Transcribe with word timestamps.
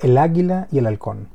El 0.00 0.16
águila 0.16 0.66
y 0.72 0.78
el 0.78 0.86
halcón. 0.86 1.28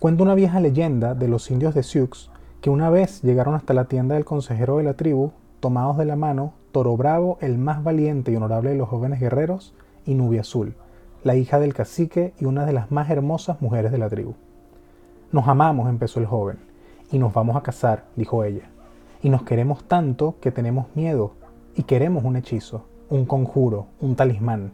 Cuenta 0.00 0.24
una 0.24 0.34
vieja 0.34 0.58
leyenda 0.58 1.14
de 1.14 1.28
los 1.28 1.52
indios 1.52 1.72
de 1.72 1.84
Sioux 1.84 2.28
que 2.60 2.68
una 2.68 2.90
vez 2.90 3.22
llegaron 3.22 3.54
hasta 3.54 3.74
la 3.74 3.84
tienda 3.84 4.16
del 4.16 4.24
consejero 4.24 4.78
de 4.78 4.82
la 4.82 4.94
tribu, 4.94 5.30
tomados 5.60 5.96
de 5.96 6.04
la 6.04 6.16
mano, 6.16 6.54
Toro 6.72 6.96
Bravo, 6.96 7.38
el 7.40 7.56
más 7.56 7.84
valiente 7.84 8.32
y 8.32 8.36
honorable 8.36 8.70
de 8.70 8.76
los 8.76 8.88
jóvenes 8.88 9.20
guerreros, 9.20 9.72
y 10.04 10.14
Nubia 10.14 10.40
Azul, 10.40 10.74
la 11.22 11.36
hija 11.36 11.60
del 11.60 11.74
cacique 11.74 12.34
y 12.40 12.46
una 12.46 12.66
de 12.66 12.72
las 12.72 12.90
más 12.90 13.08
hermosas 13.08 13.62
mujeres 13.62 13.92
de 13.92 13.98
la 13.98 14.08
tribu. 14.08 14.34
Nos 15.30 15.46
amamos, 15.46 15.88
empezó 15.88 16.18
el 16.18 16.26
joven, 16.26 16.58
y 17.12 17.20
nos 17.20 17.32
vamos 17.34 17.54
a 17.54 17.62
casar, 17.62 18.06
dijo 18.16 18.42
ella, 18.42 18.68
y 19.22 19.30
nos 19.30 19.44
queremos 19.44 19.84
tanto 19.84 20.34
que 20.40 20.50
tenemos 20.50 20.86
miedo, 20.96 21.34
y 21.76 21.84
queremos 21.84 22.24
un 22.24 22.34
hechizo, 22.34 22.84
un 23.10 23.24
conjuro, 23.26 23.86
un 24.00 24.16
talismán, 24.16 24.72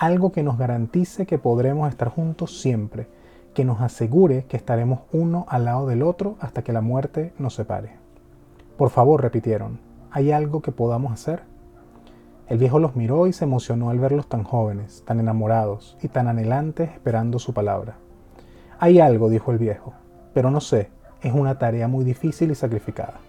algo 0.00 0.32
que 0.32 0.42
nos 0.42 0.56
garantice 0.56 1.26
que 1.26 1.36
podremos 1.36 1.86
estar 1.90 2.08
juntos 2.08 2.58
siempre, 2.58 3.06
que 3.52 3.66
nos 3.66 3.82
asegure 3.82 4.46
que 4.46 4.56
estaremos 4.56 5.00
uno 5.12 5.44
al 5.46 5.66
lado 5.66 5.86
del 5.86 6.02
otro 6.02 6.36
hasta 6.40 6.62
que 6.62 6.72
la 6.72 6.80
muerte 6.80 7.34
nos 7.38 7.54
separe. 7.54 7.98
Por 8.78 8.88
favor, 8.88 9.20
repitieron, 9.20 9.78
¿hay 10.10 10.32
algo 10.32 10.62
que 10.62 10.72
podamos 10.72 11.12
hacer? 11.12 11.42
El 12.48 12.56
viejo 12.56 12.78
los 12.78 12.96
miró 12.96 13.26
y 13.26 13.34
se 13.34 13.44
emocionó 13.44 13.90
al 13.90 13.98
verlos 13.98 14.26
tan 14.26 14.42
jóvenes, 14.42 15.04
tan 15.06 15.20
enamorados 15.20 15.98
y 16.00 16.08
tan 16.08 16.28
anhelantes 16.28 16.90
esperando 16.92 17.38
su 17.38 17.52
palabra. 17.52 17.96
Hay 18.78 19.00
algo, 19.00 19.28
dijo 19.28 19.52
el 19.52 19.58
viejo, 19.58 19.92
pero 20.32 20.50
no 20.50 20.62
sé, 20.62 20.88
es 21.20 21.34
una 21.34 21.58
tarea 21.58 21.88
muy 21.88 22.06
difícil 22.06 22.50
y 22.50 22.54
sacrificada. 22.54 23.20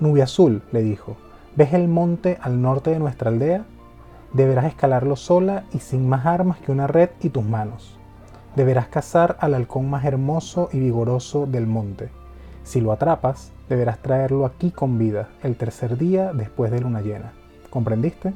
Nubia 0.00 0.24
Azul, 0.24 0.60
le 0.72 0.82
dijo, 0.82 1.16
¿ves 1.54 1.72
el 1.72 1.86
monte 1.86 2.36
al 2.40 2.60
norte 2.60 2.90
de 2.90 2.98
nuestra 2.98 3.30
aldea? 3.30 3.64
Deberás 4.32 4.66
escalarlo 4.66 5.16
sola 5.16 5.64
y 5.72 5.78
sin 5.78 6.06
más 6.06 6.26
armas 6.26 6.58
que 6.58 6.70
una 6.70 6.86
red 6.86 7.08
y 7.22 7.30
tus 7.30 7.44
manos. 7.44 7.96
Deberás 8.56 8.88
cazar 8.88 9.38
al 9.40 9.54
halcón 9.54 9.88
más 9.88 10.04
hermoso 10.04 10.68
y 10.70 10.80
vigoroso 10.80 11.46
del 11.46 11.66
monte. 11.66 12.10
Si 12.62 12.82
lo 12.82 12.92
atrapas, 12.92 13.52
deberás 13.70 13.98
traerlo 14.00 14.44
aquí 14.44 14.70
con 14.70 14.98
vida 14.98 15.30
el 15.42 15.56
tercer 15.56 15.96
día 15.96 16.32
después 16.34 16.70
de 16.70 16.80
luna 16.80 17.00
llena. 17.00 17.32
¿Comprendiste? 17.70 18.34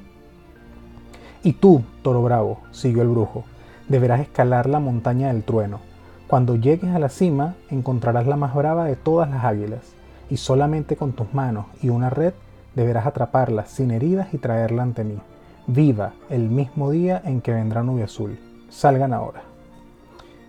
Y 1.42 1.54
tú, 1.54 1.82
toro 2.02 2.22
bravo, 2.22 2.60
siguió 2.70 3.02
el 3.02 3.08
brujo, 3.08 3.44
deberás 3.88 4.20
escalar 4.20 4.68
la 4.68 4.80
montaña 4.80 5.28
del 5.28 5.42
trueno. 5.42 5.80
Cuando 6.26 6.56
llegues 6.56 6.94
a 6.94 6.98
la 6.98 7.10
cima, 7.10 7.54
encontrarás 7.68 8.26
la 8.26 8.36
más 8.36 8.54
brava 8.54 8.84
de 8.84 8.96
todas 8.96 9.28
las 9.28 9.44
águilas, 9.44 9.92
y 10.30 10.38
solamente 10.38 10.96
con 10.96 11.12
tus 11.12 11.34
manos 11.34 11.66
y 11.82 11.90
una 11.90 12.08
red 12.08 12.32
deberás 12.74 13.06
atraparla 13.06 13.66
sin 13.66 13.90
heridas 13.90 14.32
y 14.32 14.38
traerla 14.38 14.82
ante 14.82 15.04
mí 15.04 15.18
viva 15.66 16.14
el 16.28 16.48
mismo 16.48 16.90
día 16.90 17.22
en 17.24 17.40
que 17.40 17.52
vendrá 17.52 17.82
Nubia 17.82 18.06
Azul. 18.06 18.38
Salgan 18.68 19.12
ahora. 19.12 19.42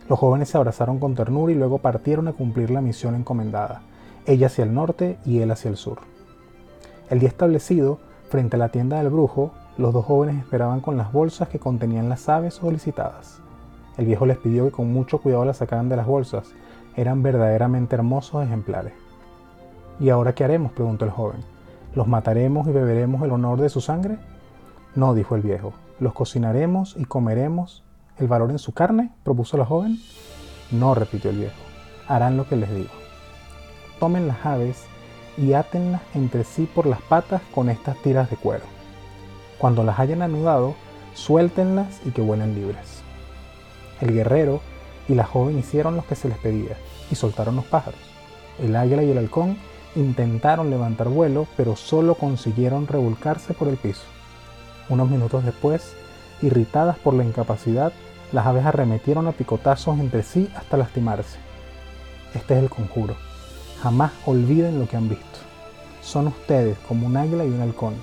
Los 0.10 0.20
jóvenes 0.20 0.50
se 0.50 0.58
abrazaron 0.58 1.00
con 1.00 1.16
ternura 1.16 1.52
y 1.52 1.56
luego 1.56 1.78
partieron 1.78 2.28
a 2.28 2.34
cumplir 2.34 2.72
la 2.72 2.82
misión 2.82 3.16
encomendada, 3.16 3.84
ella 4.26 4.48
hacia 4.48 4.64
el 4.64 4.74
norte 4.74 5.18
y 5.26 5.40
él 5.40 5.52
hacia 5.52 5.70
el 5.70 5.78
sur. 5.78 6.00
El 7.10 7.20
día 7.20 7.30
establecido, 7.30 8.00
frente 8.30 8.56
a 8.56 8.60
la 8.60 8.70
tienda 8.70 8.98
del 8.98 9.10
brujo, 9.10 9.52
los 9.78 9.94
dos 9.94 10.06
jóvenes 10.06 10.40
esperaban 10.40 10.82
con 10.82 10.98
las 10.98 11.12
bolsas 11.12 11.48
que 11.48 11.60
contenían 11.60 12.10
las 12.10 12.28
aves 12.28 12.56
solicitadas. 12.56 13.40
El 13.98 14.06
viejo 14.06 14.26
les 14.26 14.38
pidió 14.38 14.66
que 14.66 14.72
con 14.72 14.92
mucho 14.92 15.20
cuidado 15.20 15.46
las 15.46 15.58
sacaran 15.58 15.90
de 15.90 15.98
las 15.98 16.08
bolsas, 16.08 16.52
eran 16.96 17.24
verdaderamente 17.24 17.96
hermosos 17.96 18.44
ejemplares. 18.44 18.94
¿Y 20.00 20.10
ahora 20.10 20.34
qué 20.34 20.44
haremos? 20.44 20.72
preguntó 20.72 21.06
el 21.06 21.12
joven. 21.12 21.42
¿Los 21.96 22.08
mataremos 22.08 22.68
y 22.68 22.72
beberemos 22.72 23.22
el 23.22 23.32
honor 23.32 23.62
de 23.62 23.70
su 23.70 23.80
sangre? 23.80 24.18
No, 24.96 25.16
dijo 25.16 25.36
el 25.36 25.42
viejo, 25.42 25.74
los 26.00 26.14
cocinaremos 26.14 26.96
y 26.98 27.06
comeremos. 27.06 27.84
¿El 28.20 28.28
valor 28.28 28.52
en 28.52 28.60
su 28.60 28.74
carne? 28.74 29.12
propuso 29.24 29.58
la 29.58 29.66
joven. 29.66 29.98
No, 30.70 30.94
repitió 30.94 31.32
el 31.32 31.38
viejo, 31.38 31.56
harán 32.08 32.38
lo 32.38 32.48
que 32.48 32.56
les 32.56 32.74
digo. 32.74 32.92
Tomen 34.00 34.28
las 34.28 34.46
aves 34.46 34.84
y 35.36 35.54
átenlas 35.54 36.02
entre 36.14 36.44
sí 36.44 36.70
por 36.74 36.86
las 36.86 37.02
patas 37.02 37.42
con 37.56 37.70
estas 37.70 37.98
tiras 38.04 38.30
de 38.30 38.36
cuero. 38.36 38.66
Cuando 39.58 39.84
las 39.84 39.98
hayan 40.00 40.22
anudado, 40.22 40.76
suéltenlas 41.16 42.02
y 42.06 42.12
que 42.12 42.22
vuelen 42.22 42.54
libres. 42.54 43.02
El 44.00 44.14
guerrero 44.14 44.62
y 45.08 45.16
la 45.16 45.26
joven 45.26 45.58
hicieron 45.58 45.96
lo 45.96 46.06
que 46.06 46.16
se 46.16 46.30
les 46.30 46.38
pedía 46.38 46.78
y 47.10 47.16
soltaron 47.16 47.56
los 47.56 47.66
pájaros. 47.66 48.00
El 48.60 48.76
águila 48.76 49.04
y 49.04 49.10
el 49.10 49.18
halcón 49.18 49.58
intentaron 49.96 50.70
levantar 50.70 51.10
vuelo, 51.10 51.48
pero 51.58 51.76
solo 51.76 52.14
consiguieron 52.14 52.86
revolcarse 52.86 53.56
por 53.56 53.68
el 53.68 53.78
piso. 53.78 54.04
Unos 54.90 55.10
minutos 55.10 55.46
después, 55.46 55.96
irritadas 56.42 56.98
por 56.98 57.14
la 57.14 57.24
incapacidad, 57.24 57.94
las 58.34 58.46
aves 58.46 58.66
arremetieron 58.66 59.28
a 59.28 59.32
picotazos 59.32 59.98
entre 60.00 60.24
sí 60.24 60.50
hasta 60.56 60.76
lastimarse. 60.76 61.38
Este 62.34 62.56
es 62.56 62.64
el 62.64 62.70
conjuro. 62.70 63.16
Jamás 63.82 64.12
olviden 64.26 64.80
lo 64.80 64.88
que 64.88 64.98
han 64.98 65.08
visto. 65.08 65.40
Son 66.02 66.28
ustedes 66.28 66.78
como 66.88 67.08
un 67.08 67.16
águila 67.16 67.46
y 67.46 67.50
un 67.50 67.62
halcón. 67.62 67.94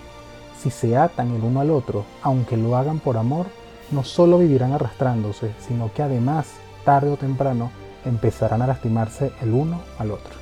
Si 0.58 0.70
se 0.70 0.96
atan 0.96 1.34
el 1.34 1.42
uno 1.42 1.60
al 1.60 1.70
otro, 1.70 2.04
aunque 2.22 2.56
lo 2.56 2.76
hagan 2.76 2.98
por 2.98 3.18
amor, 3.18 3.46
no 3.90 4.04
solo 4.04 4.38
vivirán 4.38 4.72
arrastrándose, 4.72 5.52
sino 5.58 5.92
que 5.92 6.02
además, 6.02 6.46
tarde 6.84 7.10
o 7.10 7.16
temprano, 7.16 7.70
empezarán 8.04 8.62
a 8.62 8.66
lastimarse 8.66 9.32
el 9.42 9.52
uno 9.52 9.80
al 9.98 10.12
otro. 10.12 10.32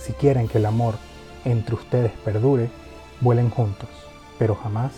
Si 0.00 0.12
quieren 0.14 0.48
que 0.48 0.58
el 0.58 0.66
amor 0.66 0.94
entre 1.44 1.76
ustedes 1.76 2.12
perdure, 2.24 2.70
vuelen 3.20 3.50
juntos 3.50 3.88
pero 4.38 4.54
jamás 4.54 4.92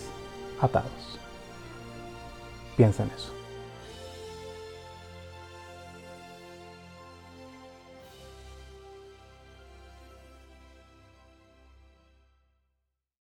atados. 0.61 1.19
Piensa 2.75 3.03
en 3.03 3.11
eso. 3.11 3.38